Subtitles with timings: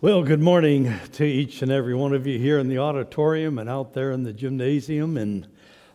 [0.00, 3.68] Well, good morning to each and every one of you here in the auditorium and
[3.68, 5.48] out there in the gymnasium and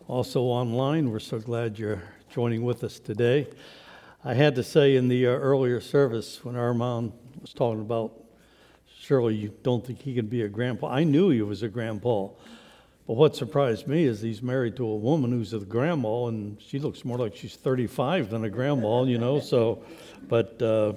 [0.09, 1.09] also online.
[1.09, 3.47] We're so glad you're joining with us today.
[4.25, 8.11] I had to say in the uh, earlier service when Armand was talking about,
[8.99, 10.89] surely you don't think he can be a grandpa.
[10.89, 12.27] I knew he was a grandpa.
[13.07, 16.77] But what surprised me is he's married to a woman who's a grandma, and she
[16.77, 19.39] looks more like she's 35 than a grandma, you know.
[19.39, 19.81] So,
[20.27, 20.93] but uh,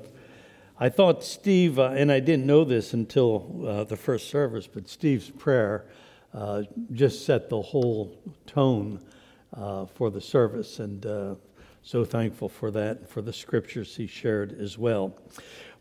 [0.78, 4.90] I thought Steve, uh, and I didn't know this until uh, the first service, but
[4.90, 5.86] Steve's prayer
[6.34, 8.14] uh, just set the whole
[8.46, 9.00] tone
[9.56, 11.36] uh, for the service, and uh,
[11.82, 15.16] so thankful for that, and for the scriptures he shared as well.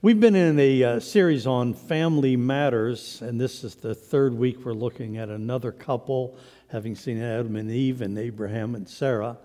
[0.01, 4.63] We've been in a uh, series on family matters, and this is the third week
[4.63, 6.37] we're looking at another couple,
[6.69, 9.39] having seen Adam and Eve and Abraham and Sarah.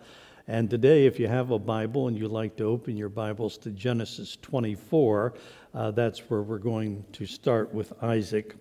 [0.50, 3.70] And today, if you have a Bible and you'd like to open your Bibles to
[3.70, 5.34] Genesis 24,
[5.72, 8.56] uh, that's where we're going to start with Isaac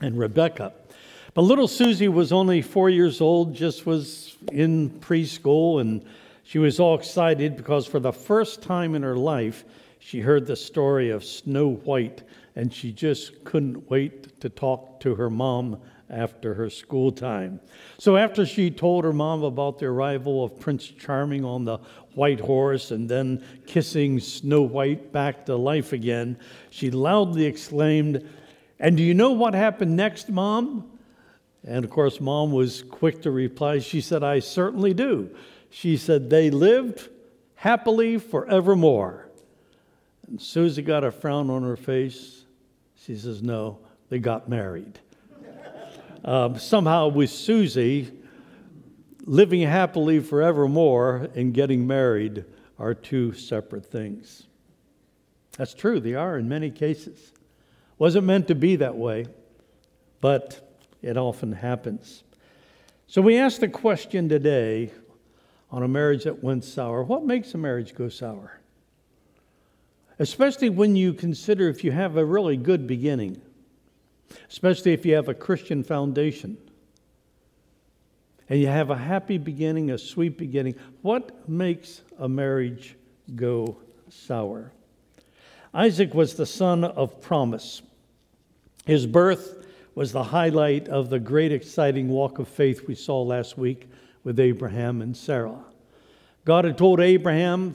[0.00, 0.72] and Rebekah.
[1.32, 6.04] But little Susie was only four years old, just was in preschool, and
[6.42, 9.64] she was all excited because for the first time in her life,
[10.00, 12.24] she heard the story of Snow White,
[12.56, 17.60] and she just couldn't wait to talk to her mom after her school time.
[17.98, 21.78] So, after she told her mom about the arrival of Prince Charming on the
[22.14, 26.38] white horse and then kissing Snow White back to life again,
[26.70, 28.28] she loudly exclaimed,
[28.78, 30.90] And do you know what happened next, Mom?
[31.64, 33.80] And of course, Mom was quick to reply.
[33.80, 35.30] She said, I certainly do.
[35.70, 37.08] She said, They lived
[37.56, 39.28] happily forevermore.
[40.28, 42.44] And Susie got a frown on her face.
[43.04, 45.00] She says, No, they got married.
[46.24, 48.12] Um, somehow, with Susie,
[49.24, 52.44] living happily forevermore and getting married
[52.78, 54.44] are two separate things.
[55.56, 57.32] That's true, they are in many cases.
[57.98, 59.26] Wasn't meant to be that way,
[60.20, 62.22] but it often happens.
[63.06, 64.90] So we ask the question today
[65.70, 68.60] on a marriage that went sour what makes a marriage go sour?
[70.18, 73.40] Especially when you consider if you have a really good beginning
[74.50, 76.56] especially if you have a Christian foundation
[78.48, 80.76] and you have a happy beginning, a sweet beginning.
[81.02, 82.96] What makes a marriage
[83.34, 83.76] go
[84.08, 84.72] sour?
[85.74, 87.82] Isaac was the son of promise.
[88.86, 93.58] His birth was the highlight of the great, exciting walk of faith we saw last
[93.58, 93.88] week
[94.22, 95.64] with Abraham and Sarah.
[96.44, 97.74] God had told Abraham,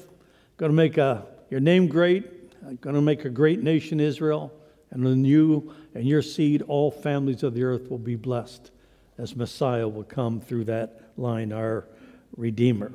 [0.57, 4.53] going to make a, your name great, going to make a great nation, Israel.
[4.91, 8.71] And in you and your seed, all families of the earth will be blessed
[9.17, 11.87] as Messiah will come through that line, our
[12.35, 12.91] Redeemer.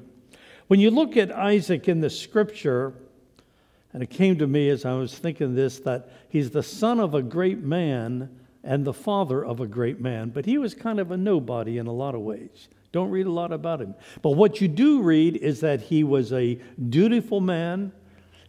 [0.68, 2.94] When you look at Isaac in the scripture,
[3.92, 7.14] and it came to me as I was thinking this that he's the son of
[7.14, 8.28] a great man
[8.64, 11.86] and the father of a great man, but he was kind of a nobody in
[11.86, 12.68] a lot of ways.
[12.92, 13.94] Don't read a lot about him.
[14.22, 16.58] But what you do read is that he was a
[16.88, 17.92] dutiful man,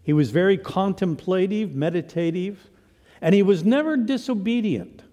[0.03, 2.69] he was very contemplative, meditative.
[3.22, 5.03] And he was never disobedient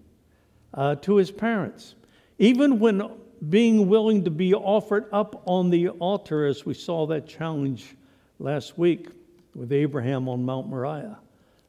[0.73, 1.95] uh, to his parents.
[2.37, 3.01] Even when
[3.49, 7.95] being willing to be offered up on the altar, as we saw that challenge
[8.39, 9.09] last week
[9.53, 11.17] with Abraham on Mount Moriah,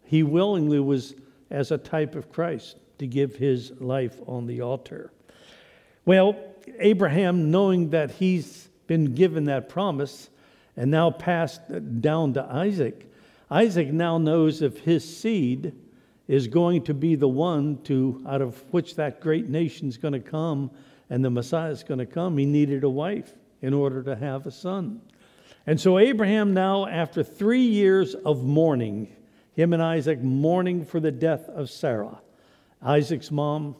[0.05, 1.15] he willingly was
[1.51, 5.13] as a type of Christ to give his life on the altar.
[6.05, 6.37] Well,
[6.79, 10.31] Abraham, knowing that he's been given that promise
[10.77, 11.61] and now passed
[12.01, 13.11] down to Isaac,
[13.51, 15.75] Isaac now knows if his seed
[16.29, 20.13] is going to be the one to out of which that great nation is going
[20.13, 20.71] to come
[21.09, 22.37] and the Messiah is going to come.
[22.37, 23.33] He needed a wife
[23.63, 25.01] in order to have a son.
[25.67, 29.15] And so Abraham now, after three years of mourning,
[29.53, 32.21] him and Isaac mourning for the death of Sarah,
[32.83, 33.75] Isaac's mom,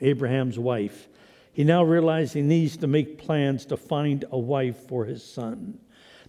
[0.00, 1.08] Abraham's wife,
[1.52, 5.78] he now realized he needs to make plans to find a wife for his son.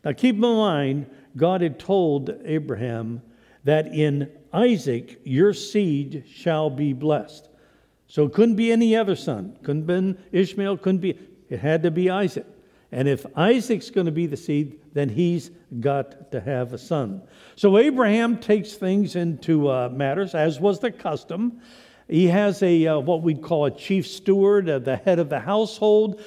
[0.04, 3.22] Now keep in mind, God had told Abraham
[3.68, 7.50] that in Isaac your seed shall be blessed.
[8.08, 9.58] So it couldn't be any other son.
[9.62, 11.20] Couldn't been Ishmael, couldn't be.
[11.50, 12.46] It had to be Isaac.
[12.94, 15.52] And if Isaac's going to be the seed, then he's
[15.82, 17.22] got to have a son.
[17.58, 21.60] So Abraham takes things into uh, matters, as was the custom.
[22.08, 25.42] He has a uh, what we'd call a chief steward, uh, the head of the
[25.42, 26.22] household.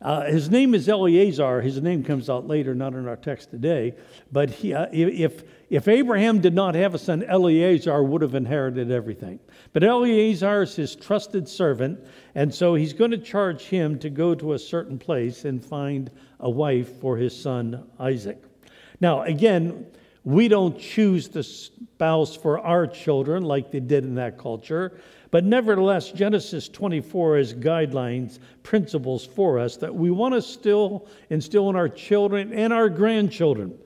[0.00, 1.60] Uh, his name is Eleazar.
[1.60, 3.94] His name comes out later, not in our text today.
[4.32, 8.90] But he, uh, if if Abraham did not have a son, Eleazar would have inherited
[8.90, 9.40] everything.
[9.72, 12.00] But Eleazar is his trusted servant,
[12.34, 16.10] and so he's going to charge him to go to a certain place and find
[16.40, 18.42] a wife for his son Isaac.
[19.00, 19.86] Now, again,
[20.26, 24.98] We don't choose the spouse for our children like they did in that culture.
[25.30, 31.70] But nevertheless, Genesis 24 is guidelines, principles for us that we want to still instill
[31.70, 33.78] in our children and our grandchildren.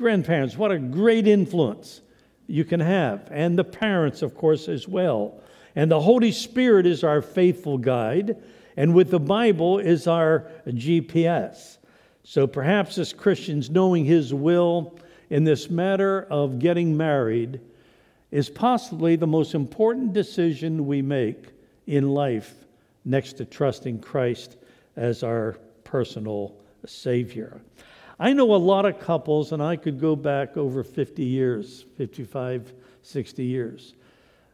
[0.00, 2.00] Grandparents, what a great influence
[2.46, 3.28] you can have.
[3.30, 5.42] And the parents, of course, as well.
[5.76, 8.42] And the Holy Spirit is our faithful guide.
[8.78, 11.76] And with the Bible is our GPS.
[12.24, 14.98] So perhaps as Christians, knowing His will
[15.28, 17.60] in this matter of getting married
[18.30, 21.48] is possibly the most important decision we make
[21.86, 22.54] in life
[23.04, 24.56] next to trusting Christ
[24.96, 26.54] as our personal
[26.86, 27.60] Savior.
[28.22, 32.74] I know a lot of couples, and I could go back over 50 years, 55,
[33.00, 33.94] 60 years.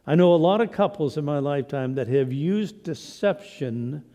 [0.07, 4.05] I know a lot of couples in my lifetime that have used deception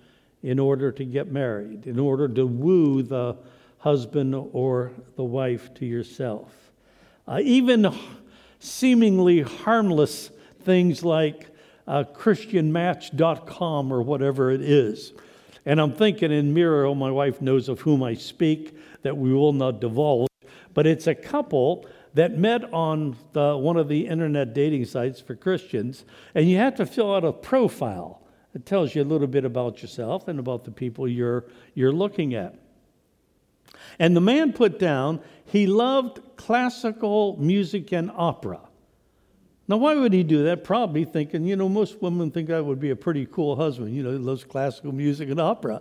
[0.42, 3.36] in order to get married, in order to woo the
[3.76, 6.50] husband or the wife to yourself.
[7.28, 7.94] Uh, even
[8.58, 11.48] seemingly harmless things like
[11.86, 15.12] uh, ChristianMatch.com or whatever it is.
[15.66, 19.52] And I'm thinking in Muriel, my wife knows of whom I speak, that we will
[19.52, 20.28] not divulge,
[20.74, 25.34] but it's a couple that met on the, one of the internet dating sites for
[25.34, 26.04] Christians,
[26.34, 28.22] and you have to fill out a profile.
[28.54, 32.34] It tells you a little bit about yourself and about the people you're, you're looking
[32.34, 32.58] at.
[33.98, 38.60] And the man put down, he loved classical music and opera.
[39.68, 40.64] Now, why would he do that?
[40.64, 43.94] Probably thinking, you know, most women think I would be a pretty cool husband.
[43.94, 45.80] You know, he loves classical music and opera.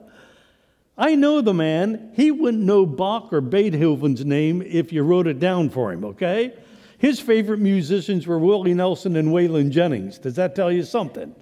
[1.02, 2.12] I know the man.
[2.14, 6.54] He wouldn't know Bach or Beethoven's name if you wrote it down for him, okay?
[7.00, 10.20] His favorite musicians were Willie Nelson and Waylon Jennings.
[10.20, 11.36] Does that tell you something?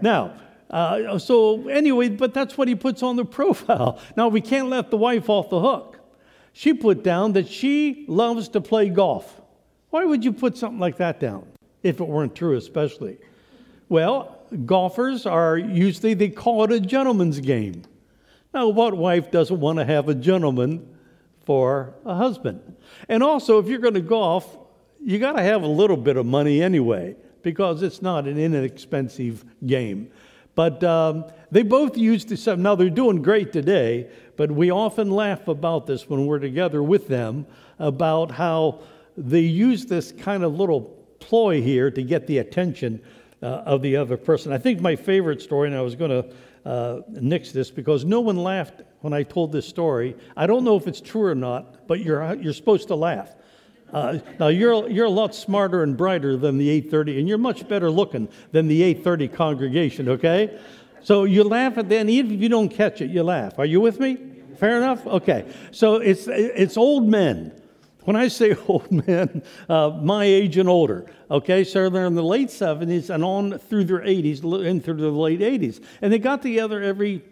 [0.00, 0.32] Now,
[0.70, 4.00] uh, so anyway, but that's what he puts on the profile.
[4.16, 5.98] Now, we can't let the wife off the hook.
[6.54, 9.42] She put down that she loves to play golf.
[9.90, 11.46] Why would you put something like that down,
[11.82, 13.18] if it weren't true, especially?
[13.90, 17.82] Well, golfers are usually, they call it a gentleman's game.
[18.54, 20.86] Now, what wife doesn't want to have a gentleman
[21.44, 22.76] for a husband?
[23.08, 24.58] And also, if you're going to golf,
[25.02, 29.44] you got to have a little bit of money anyway, because it's not an inexpensive
[29.66, 30.10] game.
[30.54, 35.48] But um, they both used the Now, they're doing great today, but we often laugh
[35.48, 37.46] about this when we're together with them
[37.78, 38.80] about how
[39.16, 40.82] they use this kind of little
[41.20, 43.00] ploy here to get the attention
[43.42, 44.52] uh, of the other person.
[44.52, 46.34] I think my favorite story, and I was going to
[46.64, 50.16] uh, nix this because no one laughed when I told this story.
[50.36, 53.34] I don't know if it's true or not, but you're, you're supposed to laugh.
[53.92, 57.68] Uh, now you're you're a lot smarter and brighter than the 8:30, and you're much
[57.68, 60.08] better looking than the 8:30 congregation.
[60.08, 60.58] Okay,
[61.02, 63.58] so you laugh at that, even if you don't catch it, you laugh.
[63.58, 64.18] Are you with me?
[64.58, 65.06] Fair enough?
[65.06, 65.44] Okay.
[65.72, 67.52] So it's, it's old men.
[68.04, 72.22] When I say old men, uh, my age and older, okay, so they're in the
[72.22, 75.82] late 70s and on through their 80s and through the late 80s.
[76.00, 77.22] And they got together every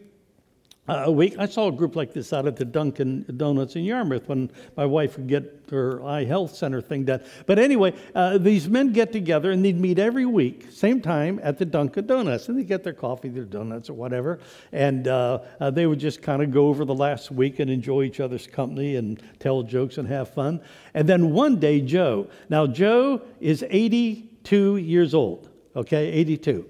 [0.90, 1.36] a week.
[1.38, 4.84] I saw a group like this out at the Dunkin' Donuts in Yarmouth when my
[4.84, 7.22] wife would get her eye health center thing done.
[7.46, 11.58] But anyway, uh, these men get together and they'd meet every week, same time at
[11.58, 14.40] the Dunkin' Donuts, and they get their coffee, their donuts, or whatever,
[14.72, 18.02] and uh, uh they would just kind of go over the last week and enjoy
[18.02, 20.60] each other's company and tell jokes and have fun.
[20.94, 22.28] And then one day, Joe.
[22.48, 25.48] Now Joe is 82 years old.
[25.76, 26.68] Okay, 82.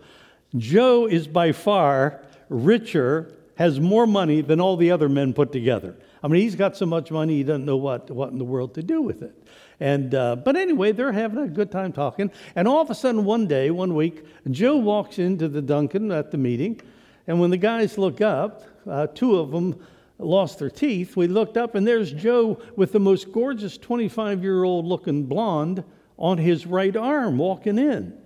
[0.56, 5.94] Joe is by far richer has more money than all the other men put together.
[6.22, 8.72] I mean, he's got so much money, he doesn't know what, what in the world
[8.76, 9.34] to do with it.
[9.78, 12.30] And, uh, but anyway, they're having a good time talking.
[12.56, 16.30] And all of a sudden, one day, one week, Joe walks into the Dunkin' at
[16.30, 16.80] the meeting.
[17.26, 19.78] And when the guys look up, uh, two of them
[20.18, 21.14] lost their teeth.
[21.14, 25.84] We looked up, and there's Joe with the most gorgeous 25 year old looking blonde
[26.16, 28.16] on his right arm walking in.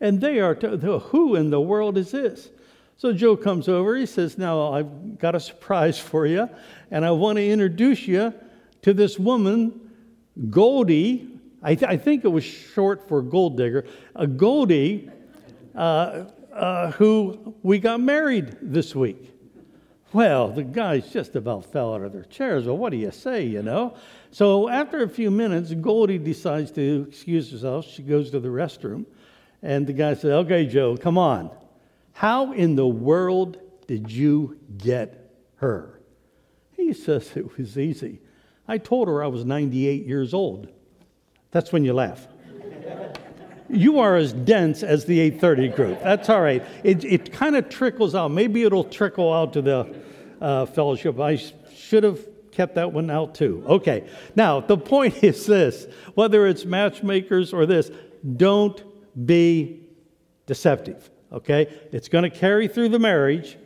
[0.00, 2.48] And they are, t- who in the world is this?
[3.00, 3.96] So Joe comes over.
[3.96, 6.50] He says, Now I've got a surprise for you,
[6.90, 8.34] and I want to introduce you
[8.82, 9.90] to this woman,
[10.50, 11.30] Goldie.
[11.62, 13.86] I, th- I think it was short for gold digger.
[14.16, 15.08] A Goldie
[15.74, 19.32] uh, uh, who we got married this week.
[20.12, 22.66] Well, the guys just about fell out of their chairs.
[22.66, 23.96] Well, what do you say, you know?
[24.30, 27.86] So after a few minutes, Goldie decides to excuse herself.
[27.86, 29.06] She goes to the restroom.
[29.62, 31.50] And the guy said, Okay, Joe, come on.
[32.20, 36.02] How in the world did you get her?
[36.76, 38.20] He says it was easy.
[38.68, 40.68] I told her I was 98 years old.
[41.50, 42.28] That's when you laugh.
[43.70, 46.02] you are as dense as the 830 group.
[46.02, 46.62] That's all right.
[46.84, 48.28] It, it kind of trickles out.
[48.28, 49.96] Maybe it'll trickle out to the
[50.42, 51.18] uh, fellowship.
[51.18, 51.36] I
[51.74, 52.20] should have
[52.52, 53.64] kept that one out too.
[53.66, 54.06] Okay.
[54.36, 55.86] Now, the point is this
[56.16, 57.90] whether it's matchmakers or this,
[58.36, 58.84] don't
[59.24, 59.88] be
[60.44, 61.08] deceptive.
[61.32, 61.68] Okay?
[61.92, 63.56] It's going to carry through the marriage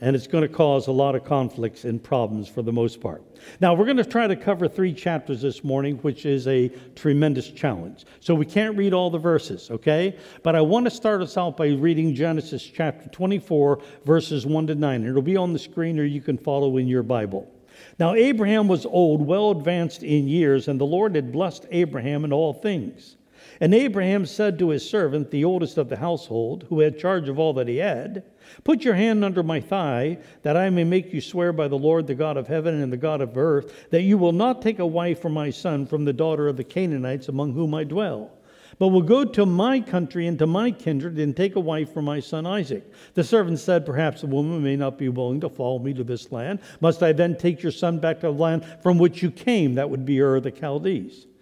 [0.00, 3.22] and it's going to cause a lot of conflicts and problems for the most part.
[3.60, 7.48] Now, we're going to try to cover three chapters this morning, which is a tremendous
[7.50, 8.04] challenge.
[8.20, 10.18] So we can't read all the verses, okay?
[10.42, 14.74] But I want to start us out by reading Genesis chapter 24, verses 1 to
[14.74, 15.04] 9.
[15.06, 17.50] It'll be on the screen or you can follow in your Bible.
[17.98, 22.32] Now, Abraham was old, well advanced in years, and the Lord had blessed Abraham in
[22.32, 23.16] all things.
[23.60, 27.38] And Abraham said to his servant, the oldest of the household, who had charge of
[27.38, 28.22] all that he had,
[28.64, 32.06] Put your hand under my thigh, that I may make you swear by the Lord,
[32.06, 34.86] the God of heaven and the God of earth, that you will not take a
[34.86, 38.30] wife for my son from the daughter of the Canaanites among whom I dwell,
[38.78, 42.02] but will go to my country and to my kindred and take a wife for
[42.02, 42.84] my son Isaac.
[43.14, 46.30] The servant said, Perhaps the woman may not be willing to follow me to this
[46.30, 46.60] land.
[46.80, 49.74] Must I then take your son back to the land from which you came?
[49.74, 51.26] That would be Ur the Chaldees.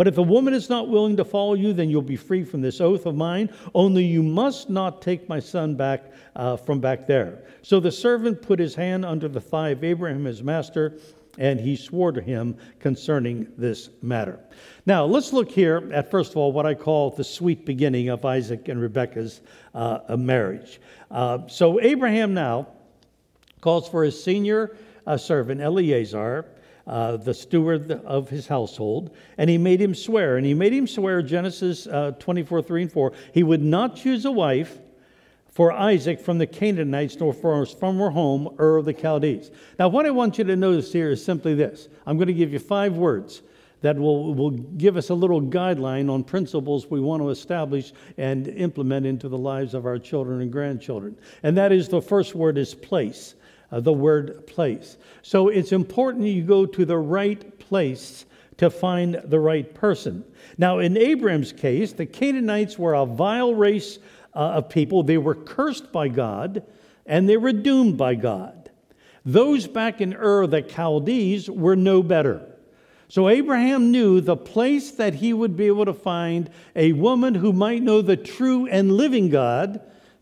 [0.00, 2.62] But if a woman is not willing to follow you, then you'll be free from
[2.62, 3.50] this oath of mine.
[3.74, 7.42] Only you must not take my son back uh, from back there.
[7.60, 10.96] So the servant put his hand under the thigh of Abraham, his master,
[11.36, 14.40] and he swore to him concerning this matter.
[14.86, 18.24] Now, let's look here at, first of all, what I call the sweet beginning of
[18.24, 19.42] Isaac and Rebekah's
[19.74, 20.80] uh, marriage.
[21.10, 22.68] Uh, so, Abraham now
[23.60, 26.46] calls for his senior uh, servant, Eleazar,
[26.86, 30.36] uh, the steward of his household, and he made him swear.
[30.36, 34.24] And he made him swear, Genesis uh, 24, 3 and 4, he would not choose
[34.24, 34.78] a wife
[35.48, 39.50] for Isaac from the Canaanites, nor from former home, Ur of the Chaldees.
[39.78, 42.52] Now, what I want you to notice here is simply this I'm going to give
[42.52, 43.42] you five words
[43.82, 48.48] that will, will give us a little guideline on principles we want to establish and
[48.48, 51.16] implement into the lives of our children and grandchildren.
[51.42, 53.34] And that is the first word is place
[53.70, 54.96] uh, the word place.
[55.22, 58.24] So it's important you go to the right place
[58.56, 60.24] to find the right person.
[60.58, 63.98] Now, in Abram's case, the Canaanites were a vile race
[64.34, 65.02] uh, of people.
[65.02, 66.62] They were cursed by God
[67.06, 68.70] and they were doomed by God.
[69.24, 72.46] Those back in Ur, the Chaldees, were no better.
[73.08, 77.52] So Abraham knew the place that he would be able to find a woman who
[77.52, 79.80] might know the true and living God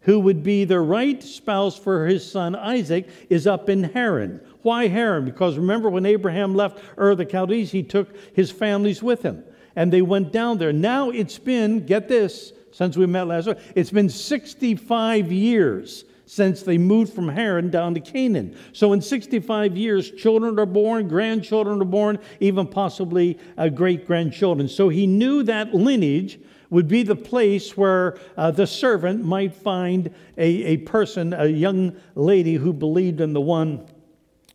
[0.09, 4.41] who would be the right spouse for his son Isaac, is up in Haran.
[4.63, 5.27] Why Haran?
[5.27, 9.45] Because remember when Abraham left Ur the Chaldees, he took his families with him
[9.77, 10.73] and they went down there.
[10.73, 16.63] Now it's been, get this, since we met last week, it's been 65 years since
[16.63, 18.57] they moved from Haran down to Canaan.
[18.73, 24.69] So in 65 years, children are born, grandchildren are born, even possibly uh, great grandchildren.
[24.69, 30.13] So he knew that lineage would be the place where uh, the servant might find
[30.37, 33.87] a, a person, a young lady who believed in the one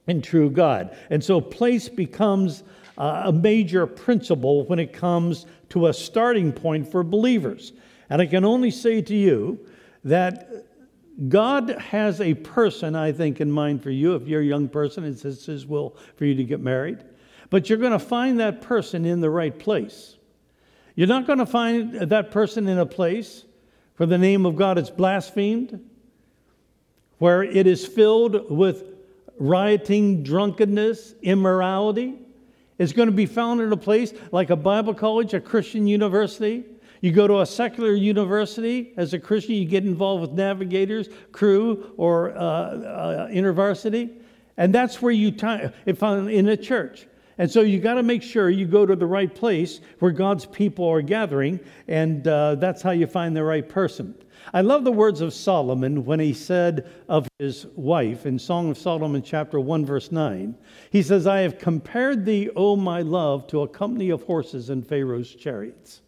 [0.07, 0.95] and true God.
[1.09, 2.63] And so place becomes
[2.97, 7.73] uh, a major principle when it comes to a starting point for believers.
[8.09, 9.65] And I can only say to you
[10.03, 10.65] that
[11.29, 14.15] God has a person, I think, in mind for you.
[14.15, 17.03] If you're a young person, it's His will for you to get married.
[17.49, 20.17] But you're going to find that person in the right place.
[20.95, 23.45] You're not going to find that person in a place
[23.97, 25.79] where the name of God is blasphemed,
[27.17, 28.83] where it is filled with
[29.39, 32.19] rioting, drunkenness, immorality.
[32.77, 36.65] It's going to be found in a place like a Bible college, a Christian university.
[37.01, 41.91] You go to a secular university as a Christian, you get involved with navigators, Cru,
[41.97, 44.21] or uh, uh, InterVarsity.
[44.57, 47.07] And that's where you, I'm in a church.
[47.37, 50.45] And so you got to make sure you go to the right place where God's
[50.45, 54.15] people are gathering, and uh, that's how you find the right person.
[54.53, 58.77] I love the words of Solomon when he said of his wife in Song of
[58.77, 60.55] Solomon, chapter 1, verse 9.
[60.91, 64.85] He says, I have compared thee, O my love, to a company of horses and
[64.85, 66.01] Pharaoh's chariots.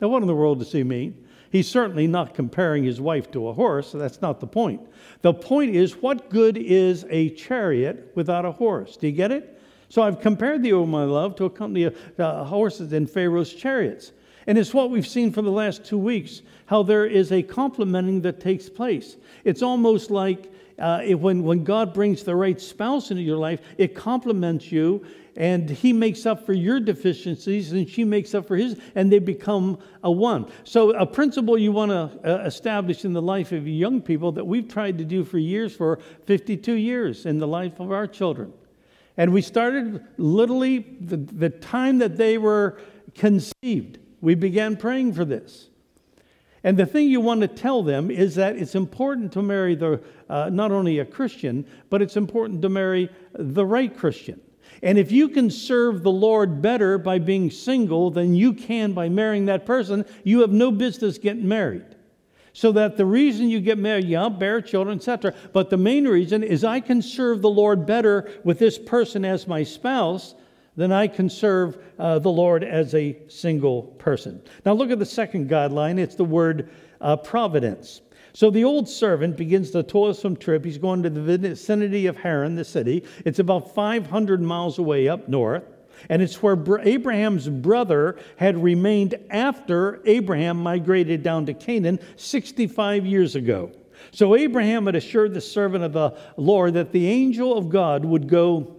[0.00, 1.26] Now, what in the world does he mean?
[1.50, 3.92] He's certainly not comparing his wife to a horse.
[3.92, 4.80] So that's not the point.
[5.22, 8.96] The point is, what good is a chariot without a horse?
[8.96, 9.53] Do you get it?
[9.88, 13.52] So I've compared the O my love to a company of uh, horses in Pharaoh's
[13.52, 14.12] chariots.
[14.46, 18.22] And it's what we've seen for the last two weeks how there is a complementing
[18.22, 19.16] that takes place.
[19.44, 23.60] It's almost like uh, it, when, when God brings the right spouse into your life,
[23.78, 25.04] it complements you
[25.36, 29.18] and he makes up for your deficiencies and she makes up for his and they
[29.18, 33.66] become a one so a principle you want to uh, establish in the life of
[33.66, 37.80] young people that we've tried to do for years for 52 years in the life
[37.80, 38.52] of our children
[39.16, 42.80] and we started literally the, the time that they were
[43.14, 45.68] conceived we began praying for this
[46.64, 50.02] and the thing you want to tell them is that it's important to marry the,
[50.30, 54.40] uh, not only a Christian, but it's important to marry the right Christian.
[54.82, 59.10] And if you can serve the Lord better by being single than you can by
[59.10, 61.93] marrying that person, you have no business getting married.
[62.54, 65.34] So that the reason you get married, yeah, bear children, etc.
[65.52, 69.48] But the main reason is I can serve the Lord better with this person as
[69.48, 70.36] my spouse
[70.76, 74.40] than I can serve uh, the Lord as a single person.
[74.64, 75.98] Now look at the second guideline.
[75.98, 76.70] It's the word
[77.00, 78.02] uh, providence.
[78.34, 80.64] So the old servant begins the toilsome trip.
[80.64, 83.04] He's going to the vicinity of Haran, the city.
[83.24, 85.64] It's about 500 miles away up north.
[86.08, 93.36] And it's where Abraham's brother had remained after Abraham migrated down to Canaan 65 years
[93.36, 93.72] ago.
[94.10, 98.28] So Abraham had assured the servant of the Lord that the angel of God would
[98.28, 98.73] go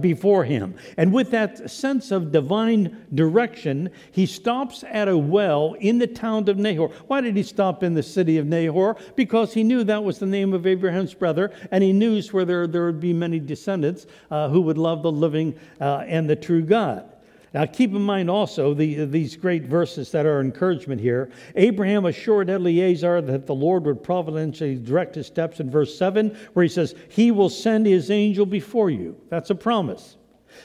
[0.00, 0.74] before him.
[0.96, 6.48] And with that sense of divine direction, he stops at a well in the town
[6.48, 6.88] of Nahor.
[7.06, 8.96] Why did he stop in the city of Nahor?
[9.14, 12.66] Because he knew that was the name of Abraham's brother, and he knew where there,
[12.66, 16.62] there would be many descendants uh, who would love the living uh, and the true
[16.62, 17.15] God.
[17.54, 21.30] Now, keep in mind also the, these great verses that are encouragement here.
[21.54, 26.64] Abraham assured Eleazar that the Lord would providentially direct his steps in verse 7, where
[26.64, 29.16] he says, He will send his angel before you.
[29.30, 30.16] That's a promise.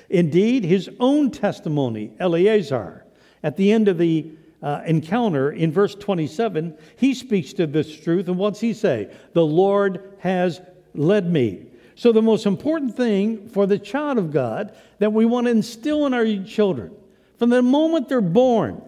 [0.10, 3.06] Indeed, his own testimony, Eleazar,
[3.44, 8.28] at the end of the uh, encounter in verse 27, he speaks to this truth.
[8.28, 9.12] And what's he say?
[9.34, 10.62] The Lord has
[10.94, 11.68] led me.
[12.02, 16.08] So, the most important thing for the child of God that we want to instill
[16.08, 16.92] in our children
[17.38, 18.82] from the moment they're born,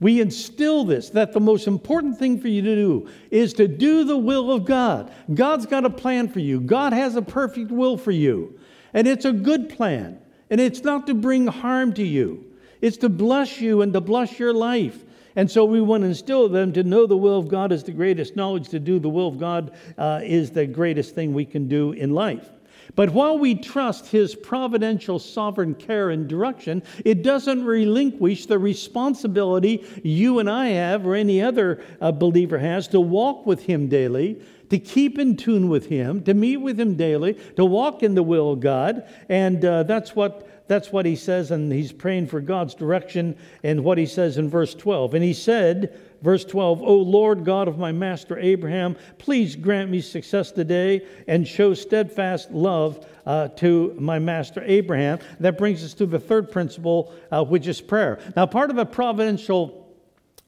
[0.00, 4.04] we instill this that the most important thing for you to do is to do
[4.04, 5.12] the will of God.
[5.34, 8.58] God's got a plan for you, God has a perfect will for you.
[8.94, 10.18] And it's a good plan.
[10.48, 12.42] And it's not to bring harm to you,
[12.80, 15.04] it's to bless you and to bless your life.
[15.36, 17.92] And so we want to instill them to know the will of God is the
[17.92, 21.68] greatest knowledge, to do the will of God uh, is the greatest thing we can
[21.68, 22.48] do in life.
[22.94, 29.84] But while we trust His providential sovereign care and direction, it doesn't relinquish the responsibility
[30.02, 34.40] you and I have, or any other uh, believer has, to walk with Him daily,
[34.70, 38.22] to keep in tune with Him, to meet with Him daily, to walk in the
[38.22, 39.06] will of God.
[39.28, 43.84] And uh, that's what that's what he says, and he's praying for God's direction and
[43.84, 45.14] what he says in verse 12.
[45.14, 50.00] And he said, verse 12, O Lord God of my master Abraham, please grant me
[50.00, 55.18] success today and show steadfast love uh, to my master Abraham.
[55.40, 58.18] That brings us to the third principle, uh, which is prayer.
[58.34, 59.84] Now, part of a providential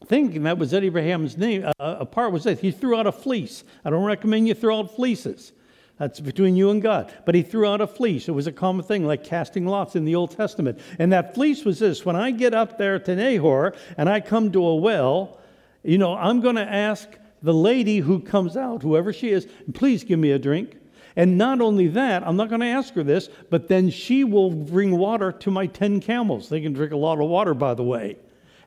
[0.06, 3.64] thinking that was Abraham's name, uh, a part was that he threw out a fleece.
[3.84, 5.52] I don't recommend you throw out fleeces.
[5.98, 7.12] That's between you and God.
[7.24, 8.28] But he threw out a fleece.
[8.28, 10.78] It was a common thing, like casting lots in the Old Testament.
[10.98, 14.52] And that fleece was this when I get up there to Nahor and I come
[14.52, 15.38] to a well,
[15.82, 17.08] you know, I'm going to ask
[17.42, 20.76] the lady who comes out, whoever she is, please give me a drink.
[21.16, 24.50] And not only that, I'm not going to ask her this, but then she will
[24.50, 26.48] bring water to my 10 camels.
[26.48, 28.16] They can drink a lot of water, by the way.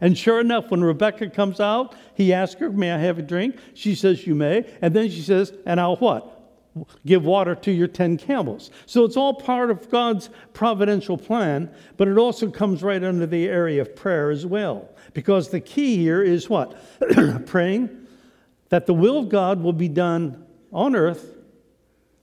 [0.02, 3.56] And sure enough, when Rebecca comes out, he asks her, May I have a drink?
[3.74, 4.66] She says, You may.
[4.82, 6.41] And then she says, And I'll what?
[7.06, 8.72] Give water to your 10 camels.
[8.86, 13.48] So it's all part of God's providential plan, but it also comes right under the
[13.48, 14.90] area of prayer as well.
[15.14, 16.76] Because the key here is what?
[17.46, 18.08] Praying
[18.70, 21.36] that the will of God will be done on earth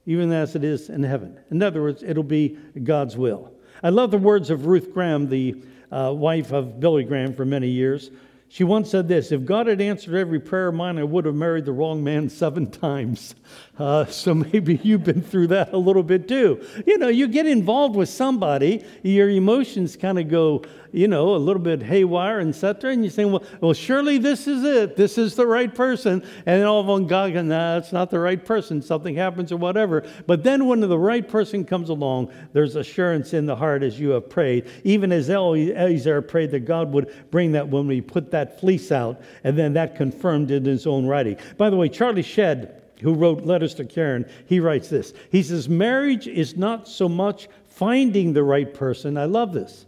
[0.09, 1.39] even as it is in heaven.
[1.51, 3.53] In other words, it'll be God's will.
[3.83, 7.69] I love the words of Ruth Graham, the uh, wife of Billy Graham for many
[7.69, 8.11] years.
[8.51, 11.35] She once said this If God had answered every prayer of mine, I would have
[11.35, 13.35] married the wrong man seven times.
[13.79, 16.65] Uh, so maybe you've been through that a little bit too.
[16.87, 21.37] You know, you get involved with somebody, your emotions kind of go, you know, a
[21.37, 22.93] little bit haywire, etc.
[22.93, 24.97] And you're saying, well, well, surely this is it.
[24.97, 26.23] This is the right person.
[26.47, 28.83] And then all of a sudden, God goes, nah, it's not the right person.
[28.83, 30.05] Something happens or whatever.
[30.27, 34.11] But then when the right person comes along, there's assurance in the heart as you
[34.11, 34.67] have prayed.
[34.85, 39.21] Even as Eliezer prayed that God would bring that when we put that fleece out,
[39.45, 41.37] and then that confirmed in his own writing.
[41.57, 45.13] By the way, Charlie Shedd who wrote Letters to Karen, he writes this.
[45.31, 49.87] He says, Marriage is not so much finding the right person, I love this,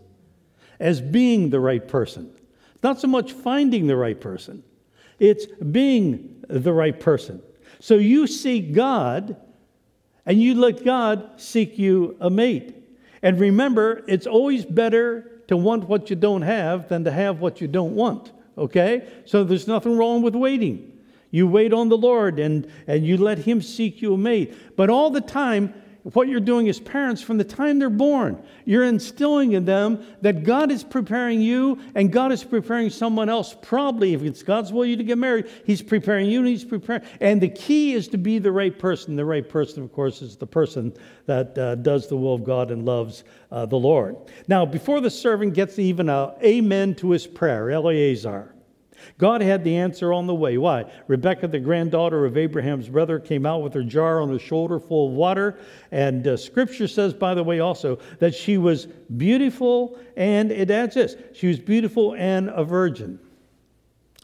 [0.80, 2.34] as being the right person.
[2.74, 4.64] It's not so much finding the right person,
[5.18, 7.42] it's being the right person.
[7.78, 9.36] So you seek God,
[10.26, 12.74] and you let God seek you a mate.
[13.22, 17.60] And remember, it's always better to want what you don't have than to have what
[17.60, 18.32] you don't want.
[18.56, 19.08] Okay?
[19.24, 20.98] So there's nothing wrong with waiting.
[21.30, 24.76] You wait on the Lord and, and you let Him seek you a mate.
[24.76, 28.42] But all the time, what you're doing as parents from the time they're born.
[28.64, 33.56] You're instilling in them that God is preparing you and God is preparing someone else.
[33.60, 37.02] Probably, if it's God's will you to get married, He's preparing you and He's preparing.
[37.20, 39.16] And the key is to be the right person.
[39.16, 40.92] The right person, of course, is the person
[41.26, 44.16] that uh, does the will of God and loves uh, the Lord.
[44.48, 48.54] Now, before the servant gets even a amen to his prayer, Eleazar.
[49.18, 50.58] God had the answer on the way.
[50.58, 50.84] Why?
[51.06, 55.08] Rebecca, the granddaughter of Abraham's brother, came out with her jar on her shoulder full
[55.08, 55.58] of water.
[55.90, 58.86] And uh, scripture says, by the way, also that she was
[59.16, 63.18] beautiful, and it adds this she was beautiful and a virgin.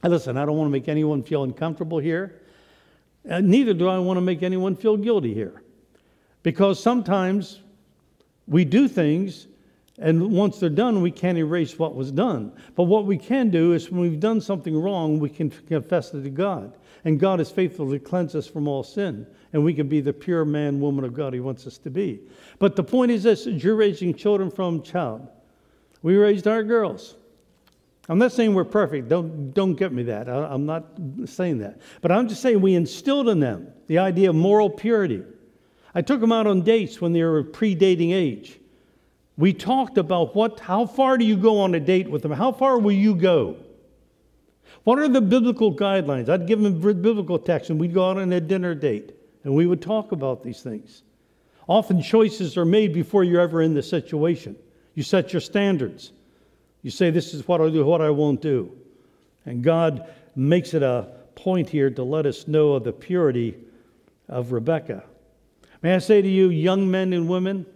[0.02, 2.40] And listen, I don't want to make anyone feel uncomfortable here.
[3.28, 5.62] Uh, neither do I want to make anyone feel guilty here.
[6.42, 7.60] Because sometimes
[8.46, 9.48] we do things
[9.98, 12.52] and once they're done, we can't erase what was done.
[12.74, 16.22] But what we can do is when we've done something wrong, we can confess it
[16.22, 16.76] to God.
[17.04, 19.26] And God is faithful to cleanse us from all sin.
[19.52, 22.20] And we can be the pure man, woman of God He wants us to be.
[22.59, 25.26] But the point is this you're raising children from child.
[26.02, 27.14] We raised our girls.
[28.09, 29.09] I'm not saying we're perfect.
[29.09, 30.28] Don't, don't get me that.
[30.28, 30.85] I, I'm not
[31.24, 31.80] saying that.
[32.02, 35.22] But I'm just saying we instilled in them the idea of moral purity.
[35.94, 38.61] I took them out on dates when they were pre-dating age.
[39.37, 42.33] We talked about what, how far do you go on a date with them?
[42.33, 43.57] How far will you go?
[44.85, 46.29] What are the biblical guidelines?
[46.29, 49.66] I'd give them biblical text and we'd go out on a dinner date and we
[49.66, 51.03] would talk about these things.
[51.68, 54.57] Often choices are made before you're ever in the situation.
[54.94, 56.12] You set your standards.
[56.83, 58.72] You say, This is what I'll do, what I won't do.
[59.44, 63.57] And God makes it a point here to let us know of the purity
[64.29, 65.05] of Rebecca.
[65.83, 67.66] May I say to you, young men and women,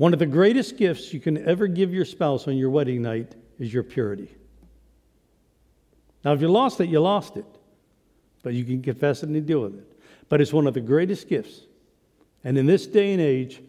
[0.00, 3.34] one of the greatest gifts you can ever give your spouse on your wedding night
[3.58, 4.34] is your purity.
[6.24, 7.44] Now, if you lost it, you lost it.
[8.42, 10.00] But you can confess it and deal with it.
[10.30, 11.66] But it's one of the greatest gifts.
[12.44, 13.60] And in this day and age,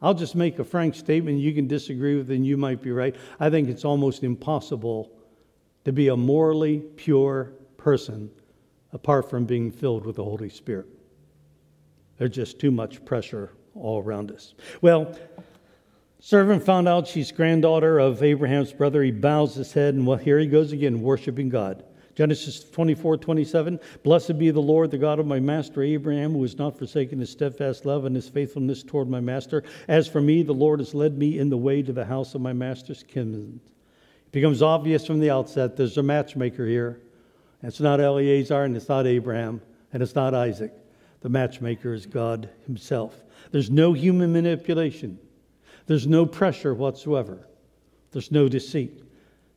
[0.00, 1.40] I'll just make a frank statement.
[1.40, 3.16] You can disagree with it and you might be right.
[3.40, 5.10] I think it's almost impossible
[5.84, 8.30] to be a morally pure person
[8.92, 10.86] apart from being filled with the Holy Spirit.
[12.16, 14.54] There's just too much pressure all around us.
[14.82, 15.16] Well,
[16.20, 19.02] servant found out she's granddaughter of Abraham's brother.
[19.02, 21.84] He bows his head, and well, here he goes again, worshiping God.
[22.18, 23.78] Genesis 24, 27.
[24.02, 27.30] Blessed be the Lord, the God of my master Abraham, who has not forsaken his
[27.30, 29.62] steadfast love and his faithfulness toward my master.
[29.86, 32.40] As for me, the Lord has led me in the way to the house of
[32.40, 33.60] my master's kinsman.
[34.26, 37.00] It becomes obvious from the outset there's a matchmaker here.
[37.62, 39.60] It's not Eleazar, and it's not Abraham,
[39.92, 40.72] and it's not Isaac.
[41.20, 43.22] The matchmaker is God Himself.
[43.52, 45.20] There's no human manipulation.
[45.88, 47.48] There's no pressure whatsoever.
[48.12, 49.02] There's no deceit.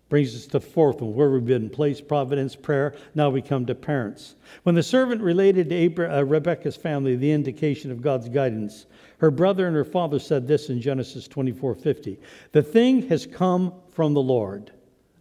[0.08, 2.96] Brings us to the fourth one, where we've been placed, providence, prayer.
[3.16, 4.36] Now we come to parents.
[4.64, 8.86] When the servant related to Abraham, uh, Rebecca's family the indication of God's guidance,
[9.18, 12.18] her brother and her father said this in Genesis 24:50.
[12.54, 14.72] The thing has come from the Lord.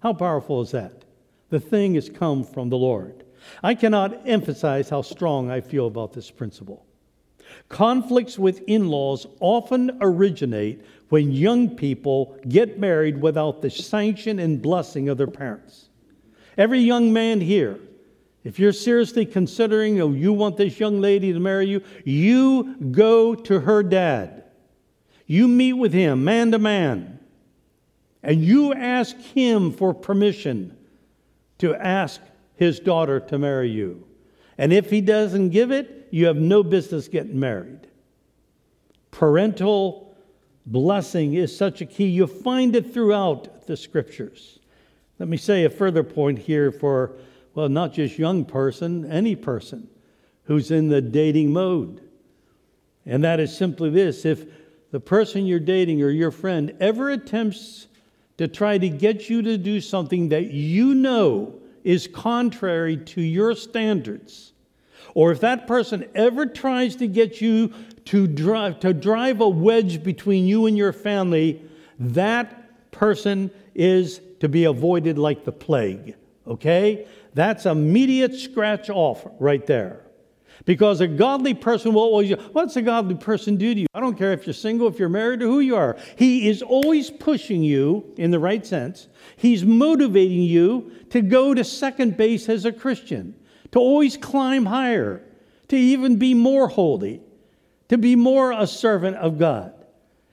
[0.00, 1.04] How powerful is that?
[1.48, 3.24] The thing has come from the Lord.
[3.64, 6.86] I cannot emphasize how strong I feel about this principle.
[7.68, 14.62] Conflicts with in laws often originate when young people get married without the sanction and
[14.62, 15.88] blessing of their parents.
[16.56, 17.78] Every young man here,
[18.44, 23.34] if you're seriously considering, oh, you want this young lady to marry you, you go
[23.34, 24.44] to her dad.
[25.26, 27.20] You meet with him, man to man,
[28.22, 30.76] and you ask him for permission
[31.58, 32.20] to ask
[32.56, 34.06] his daughter to marry you.
[34.58, 37.86] And if he doesn't give it, you have no business getting married.
[39.10, 40.14] Parental
[40.66, 42.06] blessing is such a key.
[42.06, 44.58] You find it throughout the scriptures.
[45.18, 47.12] Let me say a further point here for,
[47.54, 49.88] well, not just young person, any person
[50.44, 52.00] who's in the dating mode.
[53.06, 54.46] And that is simply this if
[54.90, 57.86] the person you're dating or your friend ever attempts
[58.38, 63.54] to try to get you to do something that you know is contrary to your
[63.54, 64.52] standards,
[65.14, 67.72] or if that person ever tries to get you
[68.06, 71.62] to drive, to drive a wedge between you and your family,
[71.98, 76.16] that person is to be avoided like the plague.
[76.46, 77.06] Okay?
[77.34, 80.00] That's immediate scratch off right there.
[80.66, 83.86] Because a godly person will always, what's a godly person do to you?
[83.94, 85.96] I don't care if you're single, if you're married, or who you are.
[86.16, 89.08] He is always pushing you in the right sense.
[89.36, 93.34] He's motivating you to go to second base as a Christian,
[93.72, 95.22] to always climb higher,
[95.68, 97.20] to even be more holy,
[97.88, 99.72] to be more a servant of God.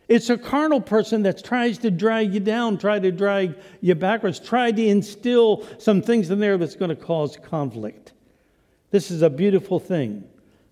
[0.08, 4.40] It's a carnal person that tries to drag you down, try to drag you backwards,
[4.40, 8.14] try to instill some things in there that's going to cause conflict.
[8.90, 10.24] This is a beautiful thing.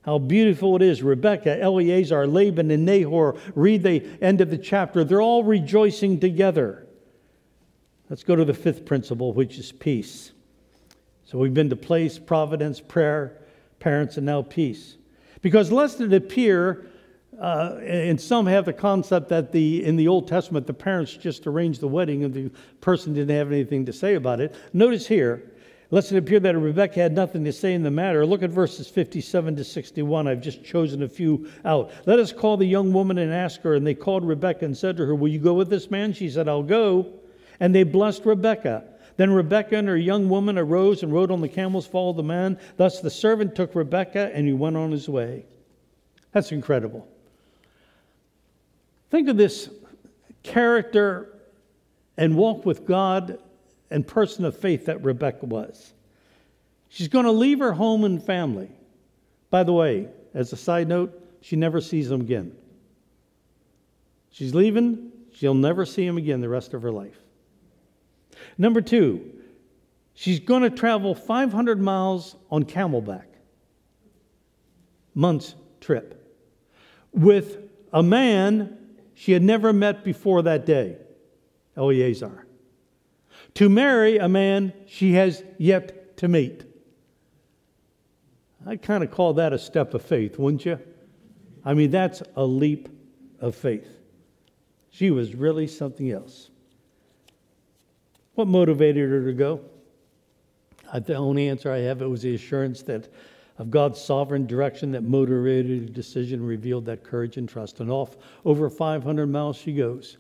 [0.04, 1.01] How beautiful it is.
[1.01, 3.36] Rebecca, Eleazar, Laban, and Nahor.
[3.56, 5.04] Read the end of the chapter.
[5.04, 6.88] They're all rejoicing together.
[8.10, 10.32] Let's go to the fifth principle, which is peace.
[11.26, 13.42] So we've been to place, providence, prayer,
[13.80, 14.96] parents, and now peace.
[15.42, 16.88] Because lest it appear,
[17.40, 21.48] uh, and some have the concept that the in the Old Testament the parents just
[21.48, 24.56] arranged the wedding and the person didn't have anything to say about it.
[24.72, 25.52] Notice here,
[25.92, 28.26] lest it appear that Rebecca had nothing to say in the matter.
[28.26, 30.28] Look at verses 57 to 61.
[30.28, 31.92] I've just chosen a few out.
[32.06, 33.76] Let us call the young woman and ask her.
[33.76, 36.14] And they called Rebecca and said to her, Will you go with this man?
[36.14, 37.14] She said, I'll go.
[37.60, 38.84] And they blessed Rebekah.
[39.17, 42.60] Then Rebekah and her young woman arose and rode on the camels, followed the man.
[42.78, 45.45] Thus the servant took Rebekah and he went on his way.
[46.32, 47.08] That's incredible.
[49.10, 49.69] Think of this
[50.43, 51.34] character
[52.17, 53.39] and walk with God
[53.89, 55.93] and person of faith that Rebekah was.
[56.89, 58.69] She's going to leave her home and family.
[59.49, 62.56] By the way, as a side note, she never sees them again.
[64.32, 67.17] She's leaving, she'll never see him again the rest of her life.
[68.58, 69.32] Number two,
[70.13, 73.26] she's going to travel 500 miles on camelback,
[75.13, 76.21] month's trip,
[77.13, 77.58] with
[77.93, 78.78] a man
[79.13, 80.98] she had never met before that day,
[81.78, 82.45] Eleazar,
[83.54, 86.63] to marry a man she has yet to meet.
[88.65, 90.80] I'd kind of call that a step of faith, wouldn't you?
[91.63, 92.89] I mean, that's a leap
[93.39, 93.88] of faith.
[94.89, 96.50] She was really something else.
[98.36, 99.62] What motivated her to go?
[100.93, 103.10] The only answer I have it was the assurance that
[103.58, 107.80] of God's sovereign direction that motivated the decision, revealed that courage and trust.
[107.80, 110.17] And off over 500 miles she goes.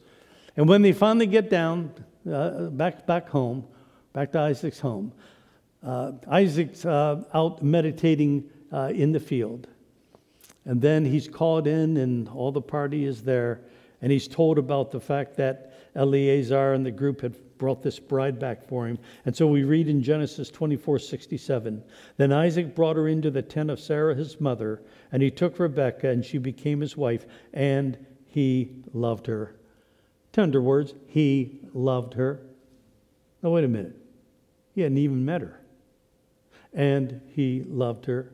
[0.55, 1.91] And when they finally get down,
[2.31, 3.65] uh, back, back home,
[4.13, 5.11] back to Isaac's home,
[5.83, 9.67] uh, Isaac's uh, out meditating uh, in the field.
[10.63, 13.61] And then he's called in, and all the party is there.
[14.01, 18.39] And he's told about the fact that Eleazar and the group had brought this bride
[18.39, 18.97] back for him.
[19.25, 21.83] And so we read in Genesis 24 67.
[22.17, 26.09] Then Isaac brought her into the tent of Sarah, his mother, and he took Rebekah,
[26.09, 29.55] and she became his wife, and he loved her.
[30.33, 32.41] Tender words, he loved her.
[33.41, 33.95] Now, wait a minute.
[34.73, 35.61] He hadn't even met her.
[36.73, 38.33] And he loved her.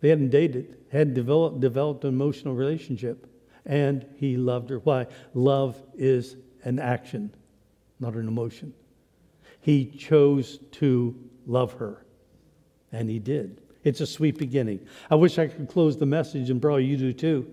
[0.00, 3.26] They hadn't dated, hadn't developed, developed an emotional relationship.
[3.64, 4.80] And he loved her.
[4.80, 5.06] Why?
[5.32, 7.32] Love is an action
[8.00, 8.72] not an emotion.
[9.60, 11.14] He chose to
[11.46, 12.04] love her,
[12.92, 13.62] and he did.
[13.84, 14.80] It's a sweet beginning.
[15.10, 17.48] I wish I could close the message, and probably you do too.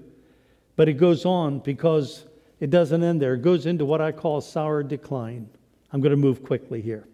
[0.76, 2.26] But it goes on because
[2.60, 3.36] it doesn't end there.
[3.36, 5.50] It goes into what I call sour decline.
[5.92, 7.08] I'm going to move quickly here.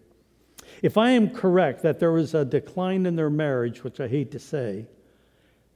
[0.82, 4.30] If I am correct that there was a decline in their marriage, which I hate
[4.30, 4.86] to say,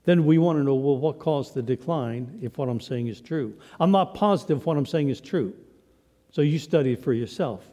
[0.05, 3.21] then we want to know well, what caused the decline if what I'm saying is
[3.21, 3.59] true?
[3.81, 5.55] I'm not positive what I'm saying is true.
[6.35, 7.65] So you study for yourself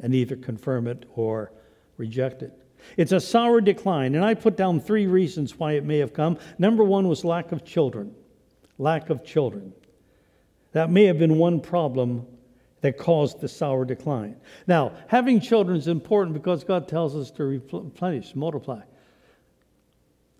[0.00, 1.52] and either confirm it or
[1.98, 2.58] reject it.
[2.96, 6.38] It's a sour decline, and I put down three reasons why it may have come.
[6.58, 8.14] Number one was lack of children.
[8.78, 9.74] Lack of children.
[10.72, 12.26] That may have been one problem
[12.80, 14.36] that caused the sour decline.
[14.66, 18.80] Now, having children is important because God tells us to replenish, multiply.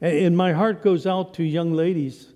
[0.00, 2.32] And my heart goes out to young ladies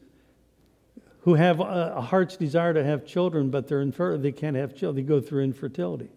[1.31, 5.07] who have a, heart's desire to have children, but they're infer- they can't have children.
[5.07, 6.11] They go through infertility.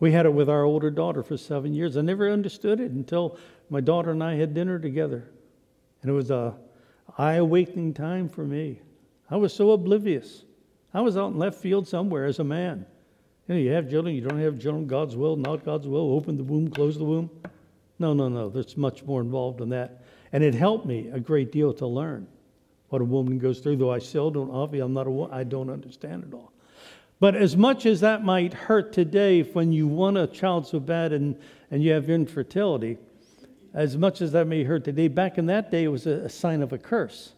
[0.00, 1.96] We had it with our older daughter for seven years.
[1.96, 3.38] I never understood it until
[3.70, 5.30] my daughter and I had dinner together.
[6.02, 6.56] And it was a
[7.16, 8.80] eye-awakening time for me.
[9.30, 10.42] I was so oblivious.
[10.92, 12.86] I was out in left field somewhere as a man.
[13.46, 16.36] You know, you have children, you don't have children, God's will, not God's will, open
[16.36, 17.30] the womb, close the womb.
[18.00, 18.48] No, no, no.
[18.48, 20.02] There's much more involved than that.
[20.32, 22.26] And it helped me a great deal to learn
[22.88, 25.70] what a woman goes through, though I still don't, obviously, I'm not a I don't
[25.70, 26.52] understand it all.
[27.18, 31.12] But as much as that might hurt today when you want a child so bad
[31.12, 31.38] and,
[31.70, 32.98] and you have infertility,
[33.74, 36.28] as much as that may hurt today, back in that day it was a, a
[36.28, 37.32] sign of a curse.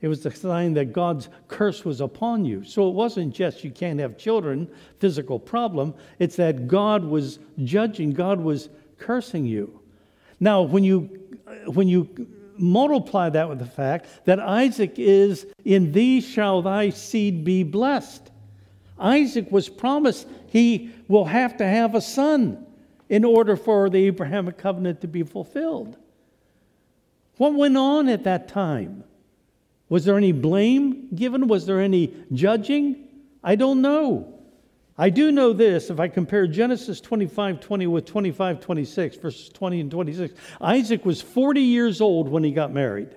[0.00, 2.62] It was a sign that God's curse was upon you.
[2.62, 5.94] So it wasn't just you can't have children, physical problem.
[6.18, 9.80] It's that God was judging, God was cursing you.
[10.40, 11.20] Now, when you
[11.66, 12.08] when you
[12.56, 18.30] multiply that with the fact that Isaac is, in thee shall thy seed be blessed.
[18.98, 22.64] Isaac was promised he will have to have a son
[23.08, 25.96] in order for the Abrahamic covenant to be fulfilled.
[27.36, 29.04] What went on at that time?
[29.88, 31.48] Was there any blame given?
[31.48, 33.08] Was there any judging?
[33.42, 34.33] I don't know.
[34.96, 39.80] I do know this if I compare Genesis 25 20 with 25 26, verses 20
[39.80, 40.34] and 26.
[40.60, 43.16] Isaac was 40 years old when he got married.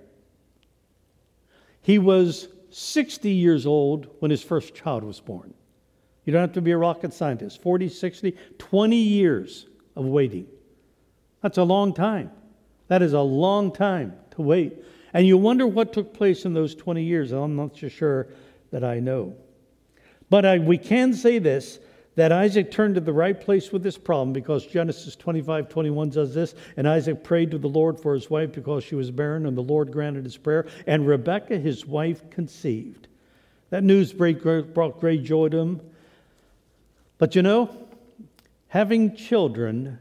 [1.82, 5.54] He was 60 years old when his first child was born.
[6.26, 7.62] You don't have to be a rocket scientist.
[7.62, 10.48] 40, 60, 20 years of waiting.
[11.42, 12.32] That's a long time.
[12.88, 14.84] That is a long time to wait.
[15.14, 17.32] And you wonder what took place in those 20 years.
[17.32, 18.28] And I'm not so sure
[18.72, 19.36] that I know.
[20.30, 21.80] But I, we can say this
[22.16, 26.34] that Isaac turned to the right place with this problem because Genesis 25 21 does
[26.34, 26.56] this.
[26.76, 29.62] And Isaac prayed to the Lord for his wife because she was barren, and the
[29.62, 30.66] Lord granted his prayer.
[30.88, 33.08] And Rebekah, his wife, conceived.
[33.70, 35.82] That news brought great joy to him.
[37.20, 37.70] But you know,
[38.70, 40.00] having children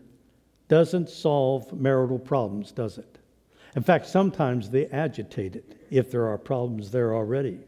[0.68, 3.18] doesn't solve marital problems, does it?
[3.74, 7.58] In fact, sometimes they agitate it if there are problems there already.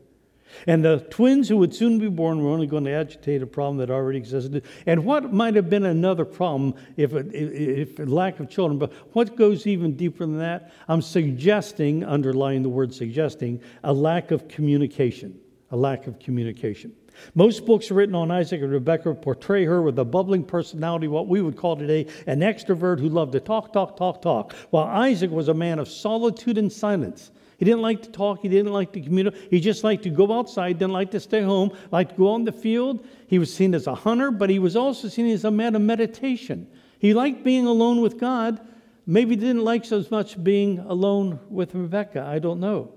[0.67, 3.79] And the twins who would soon be born were only going to agitate a problem
[3.79, 4.65] that already existed.
[4.87, 9.37] And what might have been another problem if, if, if lack of children, but what
[9.37, 10.73] goes even deeper than that?
[10.89, 15.39] I'm suggesting, underlying the word suggesting, a lack of communication.
[15.71, 16.95] A lack of communication.
[17.35, 21.43] Most books written on Isaac and Rebekah portray her with a bubbling personality, what we
[21.43, 25.49] would call today an extrovert who loved to talk, talk, talk, talk, while Isaac was
[25.49, 27.31] a man of solitude and silence.
[27.59, 28.40] He didn't like to talk.
[28.40, 29.51] He didn't like to communicate.
[29.51, 32.44] He just liked to go outside, didn't like to stay home, liked to go on
[32.44, 33.05] the field.
[33.27, 35.83] He was seen as a hunter, but he was also seen as a man of
[35.83, 36.68] meditation.
[37.01, 38.61] He liked being alone with God.
[39.07, 42.23] Maybe didn't like so much being alone with Rebecca.
[42.23, 42.92] I don't know.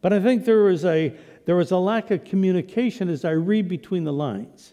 [0.00, 3.68] But I think there was a, there was a lack of communication as I read
[3.68, 4.72] between the lines.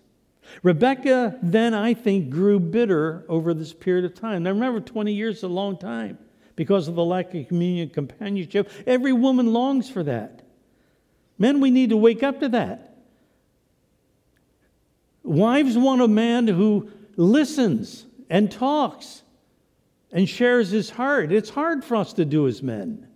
[0.61, 4.43] Rebecca then, I think, grew bitter over this period of time.
[4.43, 6.17] Now, remember, 20 years is a long time
[6.55, 8.69] because of the lack of communion companionship.
[8.85, 10.41] Every woman longs for that.
[11.37, 12.97] Men, we need to wake up to that.
[15.23, 19.23] Wives want a man who listens and talks
[20.11, 21.31] and shares his heart.
[21.31, 23.07] It's hard for us to do as men.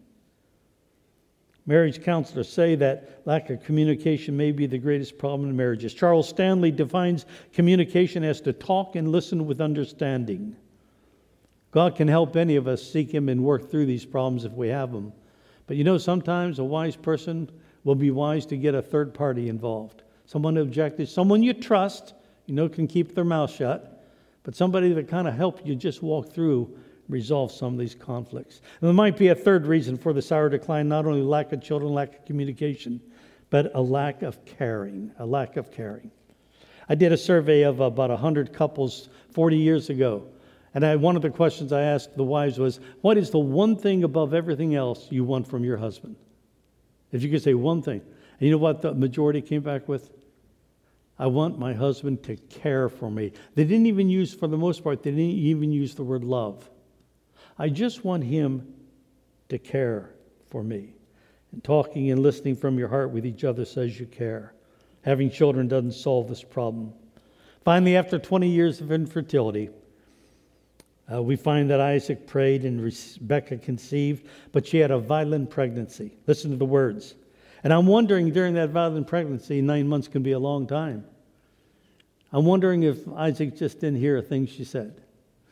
[1.66, 5.94] Marriage counselors say that lack of communication may be the greatest problem in marriages.
[5.94, 10.56] Charles Stanley defines communication as to talk and listen with understanding.
[11.78, 14.70] God can help any of us seek Him and work through these problems if we
[14.70, 15.14] have them.
[15.68, 17.52] But you know, sometimes a wise person
[17.84, 20.02] will be wise to get a third party involved.
[20.26, 22.16] Someone objective, someone you trust,
[22.48, 24.04] you know, can keep their mouth shut,
[24.42, 26.76] but somebody that kind of help you just walk through,
[27.10, 28.60] resolve some of these conflicts.
[28.82, 31.62] And there might be a third reason for the sour decline, not only lack of
[31.62, 33.00] children, lack of communication,
[33.52, 36.10] but a lack of caring, a lack of caring.
[36.90, 40.28] I did a survey of about 100 couples 40 years ago
[40.74, 43.76] and I, one of the questions I asked the wives was, What is the one
[43.76, 46.16] thing above everything else you want from your husband?
[47.12, 48.02] If you could say one thing.
[48.40, 50.12] And you know what the majority came back with?
[51.20, 53.32] I want my husband to care for me.
[53.56, 56.70] They didn't even use, for the most part, they didn't even use the word love.
[57.58, 58.74] I just want him
[59.50, 60.12] to care
[60.50, 60.94] for me.
[61.52, 64.54] And talking and listening from your heart with each other says you care.
[65.02, 66.94] Having children doesn't solve this problem.
[67.64, 69.70] Finally, after 20 years of infertility,
[71.12, 76.18] uh, we find that Isaac prayed and Rebecca conceived, but she had a violent pregnancy.
[76.28, 77.16] Listen to the words.
[77.64, 81.06] And I'm wondering during that violent pregnancy, nine months can be a long time.
[82.32, 85.02] I'm wondering if Isaac just didn't hear a thing she said.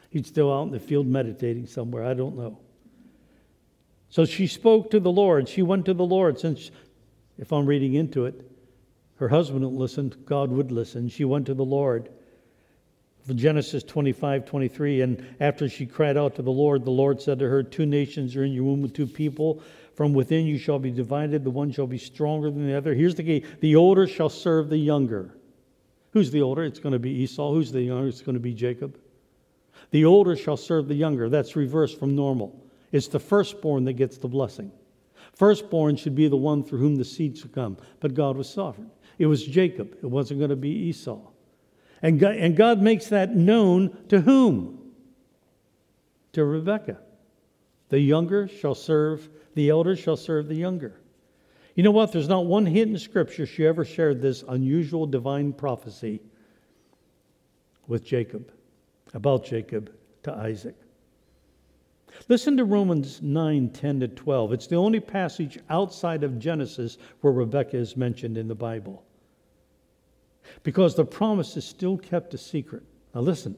[0.10, 2.06] He's still out in the field meditating somewhere.
[2.06, 2.60] I don't know.
[4.10, 5.50] So she spoke to the Lord.
[5.50, 6.40] She went to the Lord.
[6.40, 6.72] Since,
[7.38, 8.50] if I'm reading into it,
[9.18, 11.10] her husband would listen, God would listen.
[11.10, 12.10] She went to the Lord.
[13.34, 15.02] Genesis 25, 23.
[15.02, 18.36] And after she cried out to the Lord, the Lord said to her, Two nations
[18.36, 19.62] are in your womb, two people.
[19.96, 21.44] From within you shall be divided.
[21.44, 22.94] The one shall be stronger than the other.
[22.94, 25.36] Here's the key the older shall serve the younger.
[26.12, 26.64] Who's the older?
[26.64, 27.54] It's going to be Esau.
[27.54, 28.08] Who's the younger?
[28.08, 28.98] It's going to be Jacob.
[29.92, 31.30] The older shall serve the younger.
[31.30, 32.66] That's reversed from normal.
[32.92, 34.72] It's the firstborn that gets the blessing.
[35.34, 37.78] Firstborn should be the one through whom the seed should come.
[38.00, 38.92] But God was sovereign.
[39.18, 39.98] It was Jacob.
[40.02, 41.20] It wasn't going to be Esau.
[42.06, 44.92] And God, and God makes that known to whom?
[46.34, 47.00] To Rebekah.
[47.90, 51.02] The younger shall serve, the elder shall serve the younger.
[51.74, 52.12] You know what?
[52.12, 56.22] There's not one hint in Scripture she ever shared this unusual divine prophecy
[57.88, 58.52] with Jacob,
[59.16, 59.92] about Jacob
[60.22, 60.76] to Isaac.
[62.30, 64.54] Listen to Romans 9 10 to 12.
[64.54, 69.04] It's the only passage outside of Genesis where Rebekah is mentioned in the Bible
[70.64, 72.84] because the promise is still kept a secret.
[73.14, 73.56] Now, listen.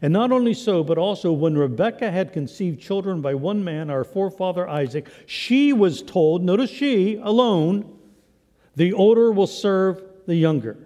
[0.00, 4.04] And not only so, but also when Rebekah had conceived children by one man, our
[4.04, 7.98] forefather Isaac, she was told, notice she alone,
[8.76, 10.76] the older will serve the younger.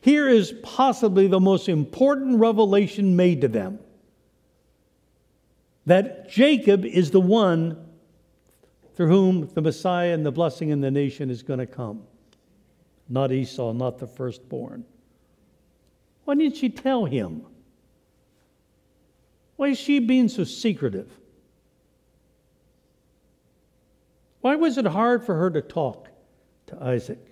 [0.00, 3.78] Here is possibly the most important revelation made to them
[5.86, 7.76] that Jacob is the one
[8.94, 12.02] through whom the Messiah and the blessing in the nation is going to come,
[13.08, 14.84] not Esau, not the firstborn.
[16.24, 17.44] Why didn't she tell him?
[19.56, 21.10] Why is she being so secretive?
[24.40, 26.08] Why was it hard for her to talk
[26.66, 27.30] to Isaac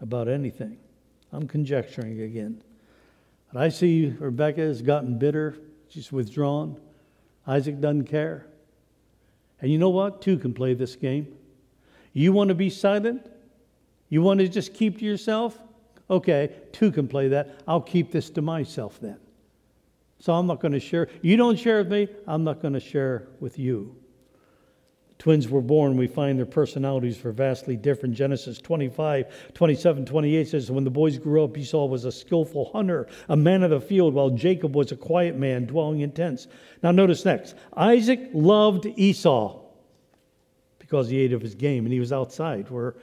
[0.00, 0.78] about anything?
[1.32, 2.62] I'm conjecturing again.
[3.52, 5.56] But I see Rebecca has gotten bitter.
[5.88, 6.80] She's withdrawn.
[7.46, 8.46] Isaac doesn't care.
[9.60, 10.22] And you know what?
[10.22, 11.36] Two can play this game.
[12.12, 13.28] You want to be silent?
[14.14, 15.58] You want to just keep to yourself?
[16.08, 17.58] Okay, two can play that.
[17.66, 19.18] I'll keep this to myself then.
[20.20, 21.08] So I'm not going to share.
[21.20, 23.96] You don't share with me, I'm not going to share with you.
[25.18, 28.14] Twins were born, we find their personalities were vastly different.
[28.14, 33.08] Genesis 25, 27, 28 says, When the boys grew up, Esau was a skillful hunter,
[33.28, 36.46] a man of the field, while Jacob was a quiet man, dwelling in tents.
[36.84, 39.60] Now, notice next Isaac loved Esau
[40.78, 42.94] because he ate of his game and he was outside where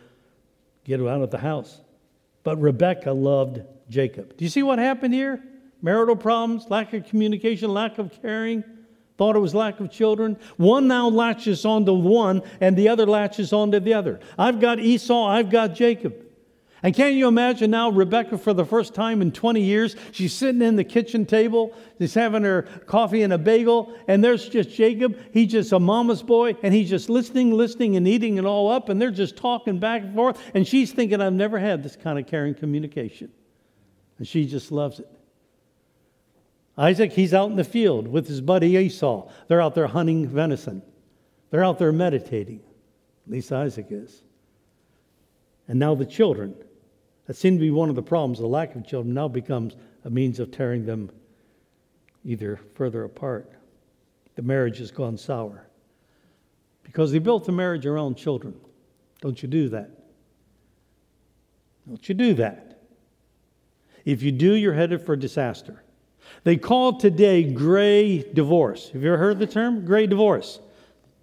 [0.83, 1.81] get out of the house.
[2.43, 4.35] But Rebekah loved Jacob.
[4.37, 5.43] Do you see what happened here?
[5.81, 8.63] Marital problems, lack of communication, lack of caring
[9.21, 10.35] thought it was lack of children.
[10.57, 14.19] One now latches onto one, and the other latches onto the other.
[14.35, 16.20] I've got Esau, I've got Jacob.
[16.83, 19.95] And can you imagine now Rebecca for the first time in 20 years?
[20.11, 24.49] She's sitting in the kitchen table, she's having her coffee and a bagel, and there's
[24.49, 25.15] just Jacob.
[25.31, 28.89] He's just a mama's boy, and he's just listening, listening, and eating it all up,
[28.89, 30.41] and they're just talking back and forth.
[30.55, 33.31] And she's thinking, I've never had this kind of caring communication.
[34.17, 35.09] And she just loves it.
[36.77, 39.29] Isaac, he's out in the field with his buddy Esau.
[39.47, 40.81] They're out there hunting venison.
[41.51, 42.61] They're out there meditating.
[43.27, 44.23] At least Isaac is.
[45.67, 46.55] And now the children.
[47.31, 48.39] That seemed to be one of the problems.
[48.39, 51.09] The lack of children now becomes a means of tearing them
[52.25, 53.49] either further apart.
[54.35, 55.65] The marriage has gone sour.
[56.83, 58.59] Because they built the marriage around children.
[59.21, 59.91] Don't you do that.
[61.87, 62.81] Don't you do that.
[64.03, 65.83] If you do, you're headed for disaster.
[66.43, 68.89] They call today gray divorce.
[68.89, 69.85] Have you ever heard the term?
[69.85, 70.59] Gray divorce.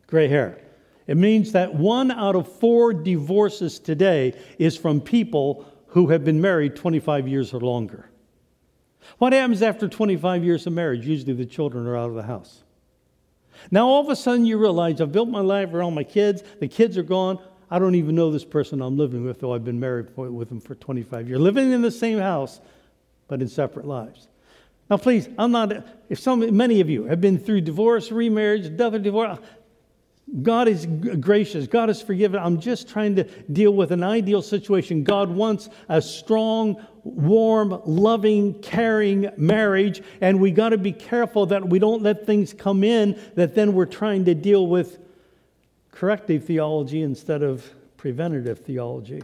[0.07, 0.59] Gray hair.
[1.07, 6.41] It means that one out of four divorces today is from people who have been
[6.41, 8.11] married 25 years or longer.
[9.19, 11.07] What happens after 25 years of marriage?
[11.07, 12.63] Usually the children are out of the house.
[13.71, 16.69] Now all of a sudden you realize I've built my life around my kids, the
[16.69, 17.39] kids are gone.
[17.71, 20.61] I don't even know this person I'm living with, though I've been married with them
[20.61, 21.41] for 25 years.
[21.41, 22.61] Living in the same house,
[23.27, 24.29] but in separate lives.
[24.89, 25.73] Now, please, I'm not,
[26.09, 29.39] if some, many of you have been through divorce, remarriage, another divorce,
[30.43, 30.87] God is
[31.21, 31.67] gracious.
[31.67, 32.41] God is forgiven.
[32.43, 35.03] I'm just trying to deal with an ideal situation.
[35.03, 41.67] God wants a strong, warm, loving, caring marriage, and we got to be careful that
[41.67, 44.99] we don't let things come in that then we're trying to deal with
[45.93, 49.23] corrective theology instead of preventative theology.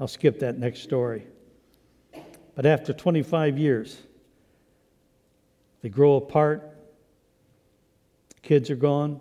[0.00, 1.26] I'll skip that next story.
[2.56, 3.96] But after 25 years,
[5.82, 6.73] they grow apart,
[8.44, 9.20] kids are gone.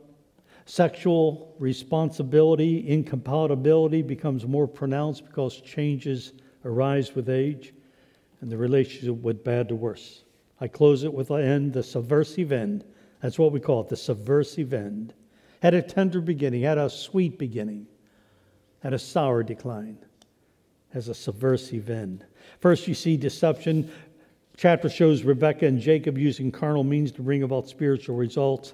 [0.66, 7.74] Sexual responsibility, incompatibility becomes more pronounced because changes arise with age,
[8.42, 10.24] and the relationship went bad to worse.
[10.62, 12.86] I close it with the end, the subversive end.
[13.22, 15.14] That's what we call it, the subversive end.
[15.62, 17.88] Had a tender beginning, had a sweet beginning,
[18.82, 19.98] had a sour decline,
[20.94, 22.26] has a subversive end.
[22.60, 23.92] First, you see deception.
[24.56, 28.74] Chapter shows Rebecca and Jacob using carnal means to bring about spiritual results.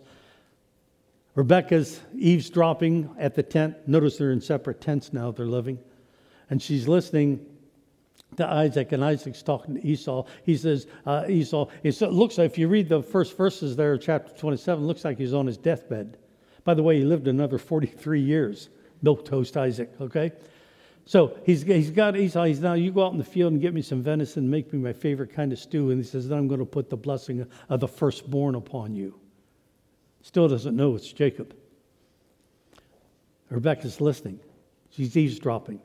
[1.35, 3.75] Rebecca's eavesdropping at the tent.
[3.87, 5.79] Notice they're in separate tents now, they're living.
[6.49, 7.45] And she's listening
[8.37, 10.25] to Isaac, and Isaac's talking to Esau.
[10.43, 14.33] He says, uh, Esau, it looks like, if you read the first verses there, chapter
[14.35, 16.17] 27, looks like he's on his deathbed.
[16.63, 18.69] By the way, he lived another 43 years.
[19.01, 20.31] Milk toast Isaac, okay?
[21.05, 22.43] So he's, he's got Esau.
[22.43, 24.79] He's now, you go out in the field and get me some venison, make me
[24.79, 25.89] my favorite kind of stew.
[25.91, 29.19] And he says, then I'm going to put the blessing of the firstborn upon you.
[30.21, 31.55] Still doesn't know it's Jacob.
[33.49, 34.39] Rebecca's listening.
[34.91, 35.79] She's eavesdropping.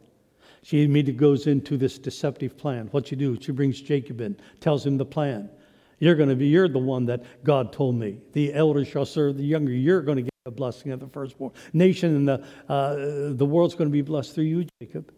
[0.62, 2.88] She immediately goes into this deceptive plan.
[2.90, 3.38] What she do?
[3.40, 5.50] She brings Jacob in, tells him the plan.
[5.98, 8.18] You're going to be, you're the one that God told me.
[8.32, 9.72] The elder shall serve the younger.
[9.72, 11.52] You're going to get the blessing of the firstborn.
[11.72, 15.12] Nation and the, uh, the world's going to be blessed through you, Jacob.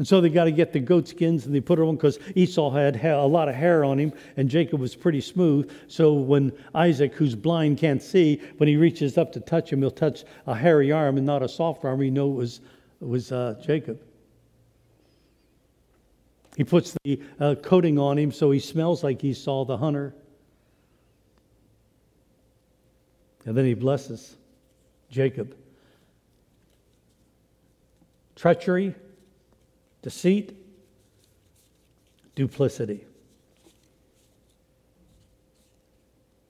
[0.00, 2.18] And so they got to get the goat skins and they put it on because
[2.34, 5.70] Esau had a lot of hair on him and Jacob was pretty smooth.
[5.88, 9.90] So when Isaac, who's blind, can't see, when he reaches up to touch him, he'll
[9.90, 12.00] touch a hairy arm and not a soft arm.
[12.00, 12.60] He know it was,
[13.02, 14.00] it was uh, Jacob.
[16.56, 20.14] He puts the uh, coating on him so he smells like Esau the hunter.
[23.44, 24.34] And then he blesses
[25.10, 25.54] Jacob.
[28.34, 28.94] Treachery
[30.02, 30.56] deceit,
[32.34, 33.04] duplicity.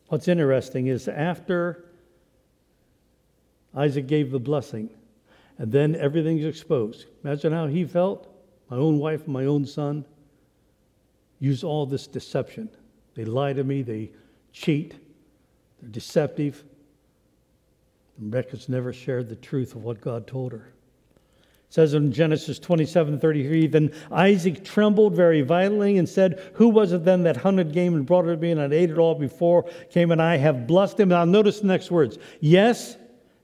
[0.09, 1.85] What's interesting is after
[3.75, 4.91] Isaac gave the blessing,
[5.59, 7.07] and then everything's exposed.
[7.25, 8.29] Imagine how he felt.
[8.69, 10.05] My own wife and my own son
[11.39, 12.69] use all this deception.
[13.15, 14.11] They lie to me, they
[14.53, 14.95] cheat,
[15.81, 16.65] they're deceptive.
[18.19, 20.73] And Rebecca's never shared the truth of what God told her
[21.71, 27.05] says in Genesis 27 33, then Isaac trembled very violently and said, Who was it
[27.05, 29.71] then that hunted game and brought it to me, and I ate it all before
[29.91, 31.09] came, and I have blessed him?
[31.09, 32.19] Now notice the next words.
[32.41, 32.97] Yes,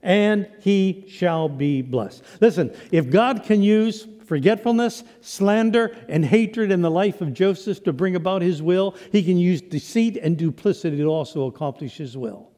[0.03, 2.21] and he shall be blessed.
[2.41, 7.93] Listen, if God can use forgetfulness, slander, and hatred in the life of Joseph to
[7.93, 12.51] bring about his will, he can use deceit and duplicity to also accomplish his will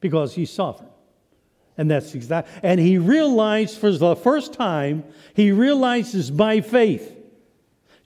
[0.00, 0.90] because he's sovereign.
[1.78, 2.48] And that's exact.
[2.62, 5.04] And he realized for the first time,
[5.34, 7.14] he realizes by faith,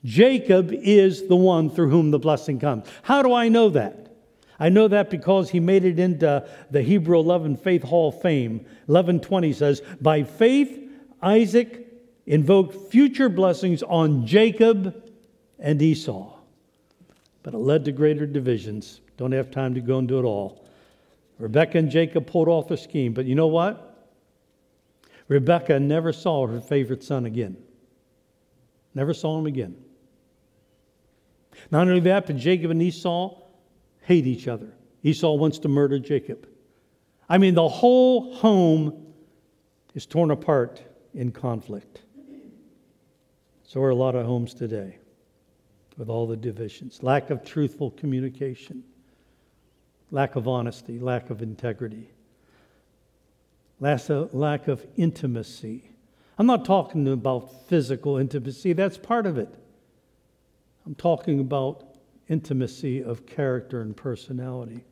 [0.04, 2.86] Jacob is the one through whom the blessing comes.
[3.02, 4.02] How do I know that?
[4.60, 8.58] I know that because he made it into the Hebrew 11 Faith Hall of Fame.
[8.86, 10.90] 1120 says, By faith,
[11.22, 11.86] Isaac
[12.26, 15.10] invoked future blessings on Jacob
[15.58, 16.32] and Esau.
[17.42, 19.00] But it led to greater divisions.
[19.16, 20.61] Don't have time to go into it all.
[21.42, 24.08] Rebecca and Jacob pulled off the scheme, but you know what?
[25.26, 27.56] Rebecca never saw her favorite son again.
[28.94, 29.74] Never saw him again.
[31.72, 33.42] Not only that, but Jacob and Esau
[34.02, 34.72] hate each other.
[35.02, 36.46] Esau wants to murder Jacob.
[37.28, 39.12] I mean, the whole home
[39.94, 40.80] is torn apart
[41.12, 42.02] in conflict.
[43.64, 44.98] So are a lot of homes today
[45.96, 48.84] with all the divisions, lack of truthful communication
[50.12, 52.08] lack of honesty, lack of integrity,
[53.82, 55.90] uh, lack of intimacy.
[56.38, 59.52] I'm not talking about physical intimacy, that's part of it.
[60.86, 61.84] I'm talking about
[62.28, 64.84] intimacy of character and personality,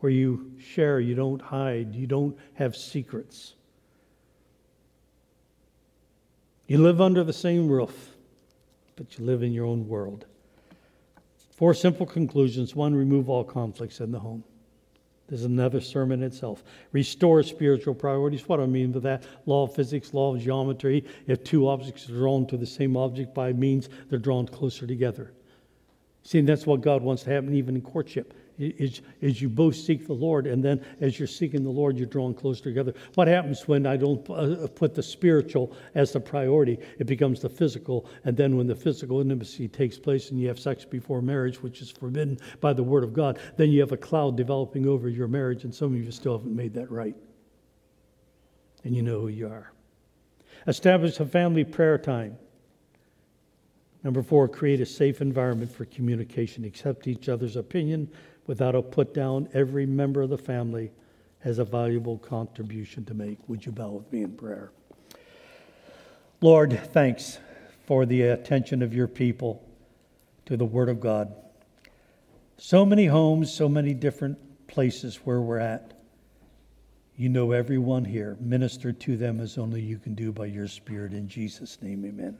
[0.00, 3.54] where you share, you don't hide, you don't have secrets.
[6.66, 8.10] You live under the same roof,
[8.94, 10.26] but you live in your own world.
[11.58, 12.76] Four simple conclusions.
[12.76, 14.44] One, remove all conflicts in the home.
[15.26, 16.62] There's another sermon itself.
[16.92, 18.48] Restore spiritual priorities.
[18.48, 19.24] What do I mean by that?
[19.44, 21.04] Law of physics, law of geometry.
[21.26, 25.32] If two objects are drawn to the same object by means, they're drawn closer together.
[26.22, 30.06] See, that's what God wants to happen even in courtship is, is you both seek
[30.06, 32.92] the Lord, and then as you're seeking the Lord, you're drawn closer together.
[33.14, 36.78] What happens when I don't uh, put the spiritual as the priority?
[36.98, 40.58] It becomes the physical, and then when the physical intimacy takes place and you have
[40.58, 43.96] sex before marriage, which is forbidden by the Word of God, then you have a
[43.96, 47.16] cloud developing over your marriage, and some of you still haven't made that right.
[48.84, 49.72] And you know who you are.
[50.66, 52.36] Establish a family prayer time.
[54.04, 56.64] Number four, create a safe environment for communication.
[56.64, 58.08] Accept each other's opinion
[58.48, 59.48] without a put down.
[59.54, 60.90] Every member of the family
[61.40, 63.38] has a valuable contribution to make.
[63.46, 64.72] Would you bow with me in prayer?
[66.40, 67.38] Lord, thanks
[67.86, 69.62] for the attention of your people
[70.46, 71.32] to the Word of God.
[72.56, 75.92] So many homes, so many different places where we're at.
[77.16, 78.36] You know everyone here.
[78.40, 81.12] Minister to them as only you can do by your Spirit.
[81.12, 82.38] In Jesus' name, amen.